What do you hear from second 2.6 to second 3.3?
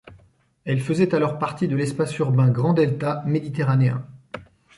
delta